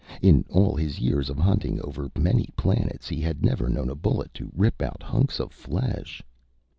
[0.19, 4.33] In all his years of hunting, over many planets, he had never known a bullet
[4.33, 6.23] to rip out hunks of flesh.